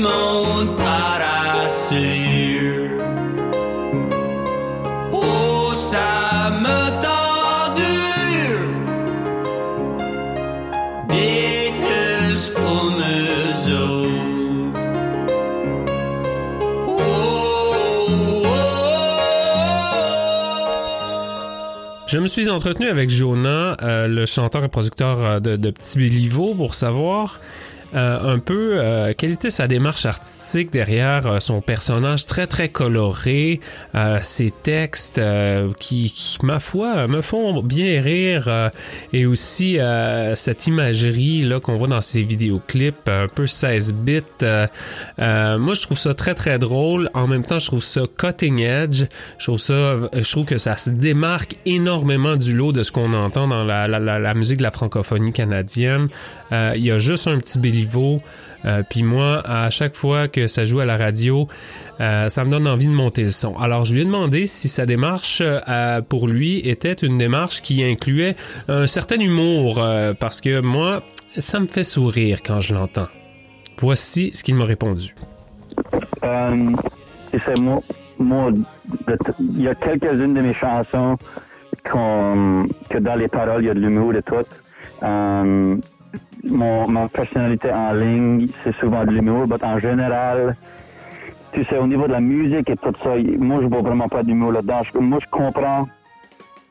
[0.00, 1.10] monde par.
[5.12, 8.60] Oh, ça me tend dur
[11.08, 12.36] d'être eux
[13.72, 14.78] autres.
[16.86, 18.46] Oh, oh, oh.
[22.06, 25.98] Je me suis entretenu avec Jonah, euh, le chanteur et producteur euh, de, de Petit
[25.98, 27.40] Béliveau, pour savoir
[27.94, 33.60] un peu euh, quelle était sa démarche artistique derrière euh, son personnage très très coloré,
[33.94, 38.70] euh, ses textes euh, qui, qui, ma foi, me font bien rire euh,
[39.12, 44.22] et aussi euh, cette imagerie là qu'on voit dans ses vidéoclips un peu 16 bits.
[44.42, 44.66] euh,
[45.18, 47.10] euh, moi, je trouve ça très très drôle.
[47.14, 49.04] En même temps, je trouve ça cutting edge.
[49.38, 53.12] Je trouve ça, je trouve que ça se démarque énormément du lot de ce qu'on
[53.12, 56.08] entend dans la, la, la, musique de la francophonie canadienne.
[56.52, 57.58] Euh, Il y a juste un petit
[58.64, 61.48] Euh, Puis moi, à chaque fois que ça joue à la radio,
[62.00, 63.56] euh, ça me donne envie de monter le son.
[63.58, 67.82] Alors, je lui ai demandé si sa démarche euh, pour lui était une démarche qui
[67.82, 68.36] incluait
[68.68, 69.82] un certain humour,
[70.18, 71.02] parce que moi,
[71.38, 73.08] ça me fait sourire quand je l'entends.
[73.78, 75.14] Voici ce qu'il m'a répondu.
[76.22, 76.76] Il
[79.62, 81.16] y a quelques-unes de mes chansons
[81.84, 84.34] que dans les paroles, il y a de l'humour et tout.
[86.50, 90.56] Mon, ma personnalité en ligne, c'est souvent de l'humour, mais en général,
[91.52, 94.22] tu sais, au niveau de la musique et tout ça, moi, je vois vraiment pas
[94.22, 94.82] d'humour là-dedans.
[95.00, 95.88] Moi, je comprends,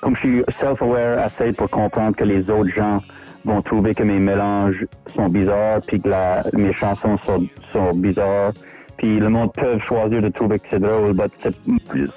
[0.00, 3.00] comme je suis self-aware assez pour comprendre que les autres gens
[3.44, 8.52] vont trouver que mes mélanges sont bizarres, puis que la, mes chansons sont, sont bizarres.
[8.96, 11.50] Puis le monde peut choisir de trouver que c'est drôle, mais ça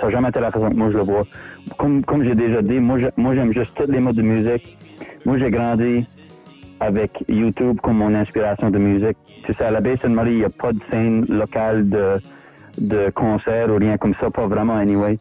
[0.03, 1.23] n'a jamais été la façon que moi je le vois.
[1.77, 4.77] Comme, comme j'ai déjà dit, moi j'aime juste tous les modes de musique.
[5.25, 6.05] Moi j'ai grandi
[6.79, 9.17] avec YouTube comme mon inspiration de musique.
[9.45, 12.17] Tu sais, à la baie Sainte-Marie, il n'y a pas de scène locale de,
[12.79, 15.17] de concert ou rien comme ça, pas vraiment anyway.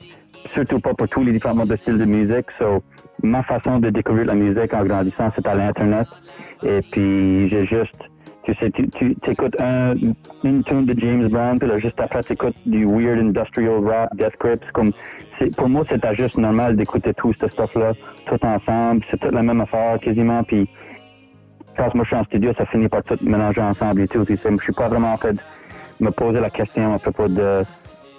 [0.55, 2.47] Surtout pas pour tous les différents modes de musique.
[2.59, 2.83] So,
[3.23, 6.07] ma façon de découvrir la musique en grandissant, c'est à l'Internet.
[6.63, 7.99] Et puis, j'ai juste,
[8.45, 9.95] tu sais, tu, tu écoutes un,
[10.45, 14.15] une tune de James Brown, puis là, juste après, tu écoutes du weird industrial rap,
[14.17, 14.93] Death Grips, comme,
[15.57, 17.93] pour moi, c'était juste normal d'écouter tout ce stuff-là,
[18.27, 19.03] tout ensemble.
[19.11, 20.69] C'est toute la même affaire, quasiment, puis
[21.77, 24.25] quand moi je suis en studio, ça finit par tout mélanger ensemble et tout.
[24.29, 25.41] Je suis pas vraiment en fait de
[26.01, 27.63] me poser la question à propos de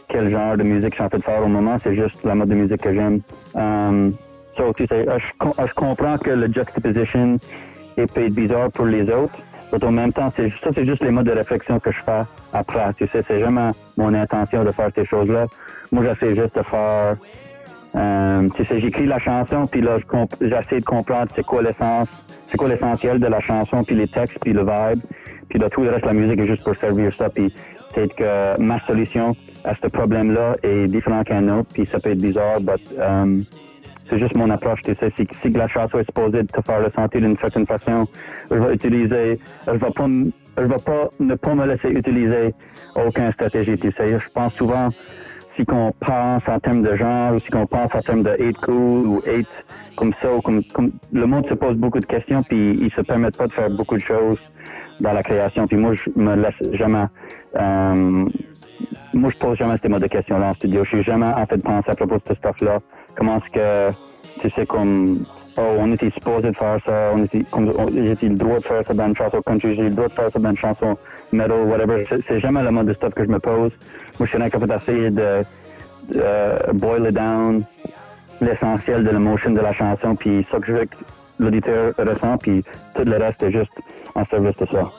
[0.09, 1.78] quel genre de musique je suis en train de faire au moment.
[1.84, 3.22] C'est juste la mode de musique que j'aime.
[3.56, 4.13] Um,
[4.56, 7.38] so, tu sais, je, com- je comprends que le juxtaposition
[7.97, 9.38] est peut être bizarre pour les autres.
[9.73, 12.22] Mais en même temps, c'est ça, c'est juste les modes de réflexion que je fais
[12.53, 12.94] après.
[12.97, 13.67] Tu sais, c'est jamais
[13.97, 15.47] mon intention de faire ces choses-là.
[15.91, 17.17] Moi, j'essaie juste de faire
[17.97, 19.97] euh, tu sais, j'écris la chanson, puis là,
[20.41, 22.08] j'essaie de comprendre c'est quoi l'essence,
[22.52, 25.02] c'est quoi l'essentiel de la chanson, puis les textes, puis le vibe,
[25.50, 27.53] puis là, tout le reste de la musique est juste pour servir ça, puis
[27.94, 32.22] peut-être que ma solution à ce problème-là est différente qu'un autre, puis ça peut être
[32.22, 33.41] bizarre, mais euh,
[34.09, 37.22] c'est juste mon approche, tu sais, si, si la chanson est supposée te faire ressentir
[37.22, 38.06] d'une certaine façon,
[38.52, 40.08] je vais utiliser, je vais pas,
[40.58, 42.53] je vais pas, ne pas me laisser utiliser
[42.96, 44.90] aucune stratégie, tu sais, je pense souvent,
[45.57, 48.57] si qu'on pense en termes de genre, ou si qu'on pense en termes de hate
[48.63, 49.47] cool ou hate
[49.97, 53.01] comme ça, ou comme, comme le monde se pose beaucoup de questions, puis ils se
[53.01, 54.40] permettent pas de faire beaucoup de choses
[55.01, 55.67] dans la création.
[55.67, 57.06] Puis moi, je me laisse jamais.
[57.59, 58.25] euh,
[59.13, 60.84] moi, je pose jamais ces mots de questions-là en studio.
[60.84, 62.79] Je suis jamais en fait penser à propos de ce stuff-là.
[63.16, 65.25] Comment est-ce que, tu sais, comme,
[65.57, 68.85] oh, on était supposé de faire ça, on était, comme, j'ai le droit de faire
[68.85, 70.97] ça dans une chanson country, j'ai le droit de faire ça dans une chanson
[71.32, 72.06] metal, whatever.
[72.28, 73.72] C'est, jamais le mode de stuff que je me pose.
[74.20, 75.44] Moi, je suis rien capable d'essayer de,
[76.10, 77.64] de euh, boil down,
[78.42, 80.96] l'essentiel de l'émotion de la chanson, puis ça que je veux que
[81.40, 82.64] l'auditeur ressent, puis
[82.96, 83.72] tout le reste est juste
[84.16, 84.92] en service de ça.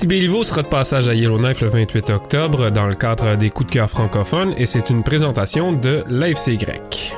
[0.00, 3.66] Petit Béliveau sera de passage à Yellowknife le 28 octobre dans le cadre des coups
[3.66, 7.14] de cœur francophones et c'est une présentation de l'AFC grec.